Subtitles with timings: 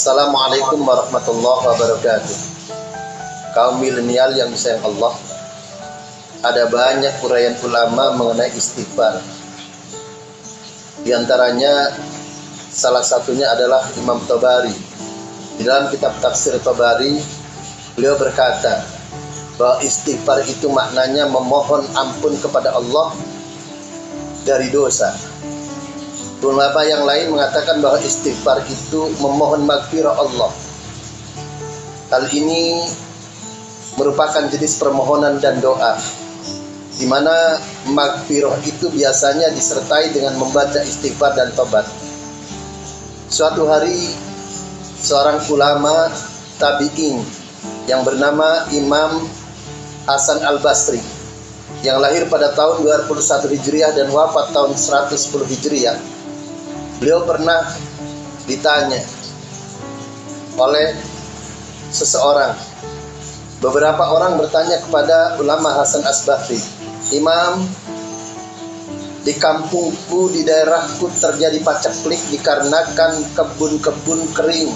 [0.00, 2.36] Assalamualaikum warahmatullahi wabarakatuh.
[3.52, 5.12] Kaum milenial yang disayang Allah,
[6.40, 9.20] ada banyak uraian ulama mengenai istighfar.
[11.04, 11.92] Di antaranya
[12.72, 14.72] salah satunya adalah Imam Tabari.
[15.60, 17.20] Di dalam kitab tafsir Tabari,
[17.92, 18.80] beliau berkata
[19.60, 23.12] bahwa istighfar itu maknanya memohon ampun kepada Allah
[24.48, 25.12] dari dosa
[26.40, 30.48] Ulama yang lain mengatakan bahwa istighfar itu memohon magfirah Allah.
[32.08, 32.80] Hal ini
[34.00, 36.00] merupakan jenis permohonan dan doa
[36.96, 37.60] di mana
[37.92, 41.84] magfirah itu biasanya disertai dengan membaca istighfar dan tobat.
[43.28, 44.16] Suatu hari
[44.96, 46.08] seorang ulama
[46.56, 47.20] tabi'in
[47.84, 49.28] yang bernama Imam
[50.08, 51.04] Hasan Al-Basri
[51.84, 53.08] yang lahir pada tahun 21
[53.60, 55.12] Hijriah dan wafat tahun 110
[55.52, 56.19] Hijriah
[57.00, 57.64] Beliau pernah
[58.44, 59.00] ditanya
[60.60, 60.92] oleh
[61.88, 62.52] seseorang.
[63.60, 66.60] Beberapa orang bertanya kepada ulama Hasan Asbahri,
[67.12, 67.64] Imam,
[69.20, 74.72] di kampungku, di daerahku terjadi paceklik dikarenakan kebun-kebun kering,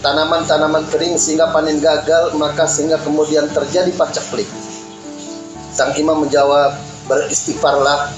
[0.00, 4.48] tanaman-tanaman kering sehingga panen gagal, maka sehingga kemudian terjadi paceklik.
[5.76, 6.72] Sang imam menjawab,
[7.04, 8.08] beristighfarlah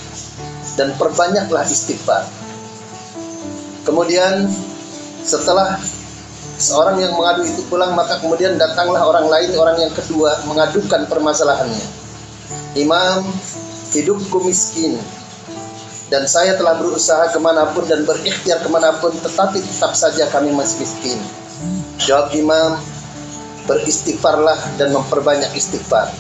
[0.79, 2.38] dan perbanyaklah istighfar.
[3.89, 4.45] Kemudian
[5.25, 5.81] setelah
[6.61, 11.89] seorang yang mengadu itu pulang maka kemudian datanglah orang lain orang yang kedua mengadukan permasalahannya.
[12.77, 13.25] Imam
[13.97, 15.01] hidupku miskin
[16.13, 20.29] dan saya telah berusaha ke mana pun dan berikhtiar ke mana pun tetapi tetap saja
[20.29, 21.17] kami masih miskin.
[21.97, 22.77] Jawab Imam
[23.65, 26.13] beristighfarlah dan memperbanyak istighfar.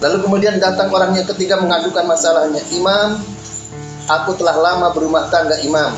[0.00, 2.64] Lalu kemudian datang orang yang ketiga mengadukan masalahnya.
[2.72, 3.20] Imam,
[4.08, 5.92] aku telah lama berumah tangga Imam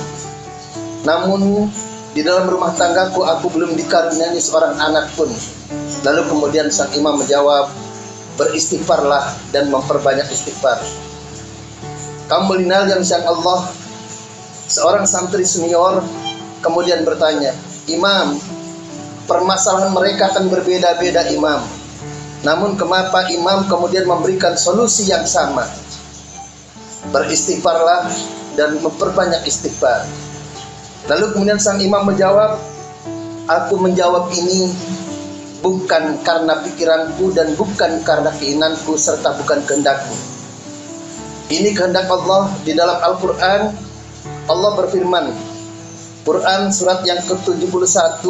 [1.03, 1.69] namun
[2.13, 5.33] di dalam rumah tanggaku aku belum dikaruniai seorang anak pun.
[6.05, 7.73] Lalu kemudian sang imam menjawab,
[8.37, 10.79] beristighfarlah dan memperbanyak istighfar.
[12.29, 13.69] Kamu melinal yang sang Allah,
[14.69, 16.05] seorang santri senior
[16.61, 17.53] kemudian bertanya,
[17.91, 18.39] Imam,
[19.27, 21.61] permasalahan mereka akan berbeda-beda imam.
[22.47, 25.67] Namun kenapa imam kemudian memberikan solusi yang sama?
[27.11, 28.07] Beristighfarlah
[28.55, 30.07] dan memperbanyak istighfar.
[31.11, 32.63] Lalu kemudian sang imam menjawab,
[33.51, 34.71] aku menjawab ini
[35.59, 40.15] bukan karena pikiranku dan bukan karena keinginanku serta bukan kehendakku.
[41.51, 43.75] Ini kehendak Allah di dalam Al-Quran.
[44.47, 45.27] Allah berfirman,
[46.23, 48.23] Quran surat yang ke-71,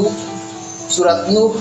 [0.89, 1.53] surat Nuh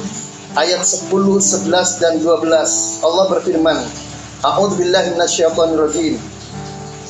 [0.56, 3.04] ayat 10, 11 dan 12.
[3.04, 3.80] Allah berfirman,
[4.48, 6.16] A'udzu billahi minasyaitonir rajim.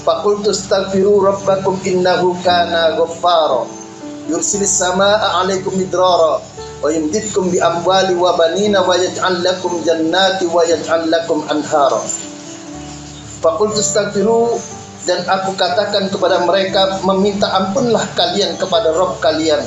[0.02, 3.81] Faqultu astaghfiru rabbakum innahu kana ghaffara
[4.30, 6.42] yursilis samaa alaikum midrara
[6.82, 12.02] wa yumditkum bi amwali wa banina wa yaj'al lakum jannati wa yaj'al lakum anhara
[13.42, 14.54] Faqultu astaghfiru
[15.10, 19.66] dan aku katakan kepada mereka meminta ampunlah kalian kepada Rabb kalian.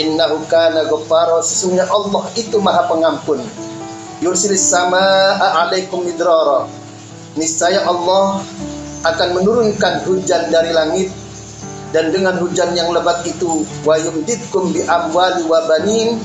[0.00, 3.44] Innahu kana ghaffara sesungguhnya Allah itu maha pengampun.
[4.24, 6.64] Yursilis samaa alaikum midrara.
[7.36, 8.40] Niscaya Allah
[9.04, 11.12] akan menurunkan hujan dari langit
[11.90, 16.18] dan dengan hujan yang lebat itu wa yumditkum bi amwali wa banin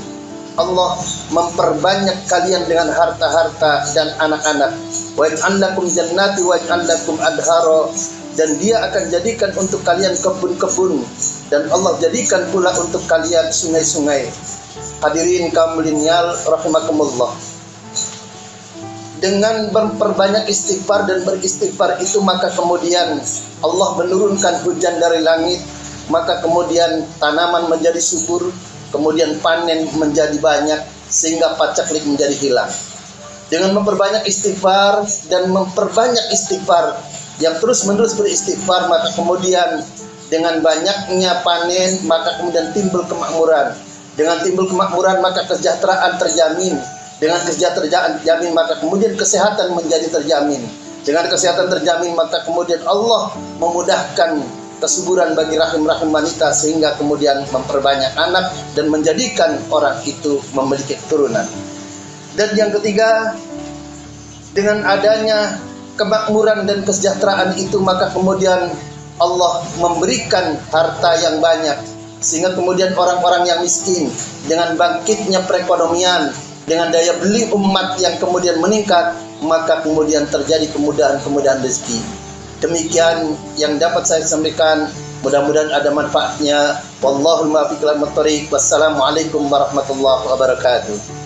[0.56, 0.96] Allah
[1.36, 4.72] memperbanyak kalian dengan harta-harta dan anak-anak.
[5.12, 7.92] Wa yaj'alakum jannati wa yaj'alakum adhara
[8.40, 11.04] dan dia akan jadikan untuk kalian kebun-kebun.
[11.52, 14.32] Dan Allah jadikan pula untuk kalian sungai-sungai.
[15.04, 17.36] Hadirin kaum milenial rahimakumullah
[19.16, 23.16] dengan memperbanyak istighfar dan beristighfar itu maka kemudian
[23.64, 25.60] Allah menurunkan hujan dari langit
[26.12, 28.52] maka kemudian tanaman menjadi subur
[28.92, 32.70] kemudian panen menjadi banyak sehingga pacaklik menjadi hilang.
[33.46, 36.98] Dengan memperbanyak istighfar dan memperbanyak istighfar
[37.38, 39.86] yang terus menerus beristighfar maka kemudian
[40.26, 43.70] dengan banyaknya panen maka kemudian timbul kemakmuran.
[44.18, 46.74] Dengan timbul kemakmuran maka kesejahteraan terjamin
[47.16, 50.60] dengan kesejahteraan terjamin maka kemudian kesehatan menjadi terjamin.
[51.06, 53.32] Dengan kesehatan terjamin maka kemudian Allah
[53.62, 54.42] memudahkan
[54.76, 61.46] kesuburan bagi rahim-rahim wanita sehingga kemudian memperbanyak anak dan menjadikan orang itu memiliki keturunan.
[62.36, 63.32] Dan yang ketiga,
[64.52, 65.56] dengan adanya
[65.96, 68.68] kemakmuran dan kesejahteraan itu maka kemudian
[69.16, 71.76] Allah memberikan harta yang banyak
[72.20, 74.12] sehingga kemudian orang-orang yang miskin
[74.44, 76.32] dengan bangkitnya perekonomian
[76.66, 82.02] dengan daya beli umat yang kemudian meningkat, maka kemudian terjadi kemudahan-kemudahan rezeki.
[82.58, 84.90] Demikian yang dapat saya sampaikan.
[85.22, 86.82] Mudah-mudahan ada manfaatnya.
[86.98, 87.82] Wallahul muwaffiq
[88.50, 91.25] Wassalamualaikum warahmatullahi wabarakatuh.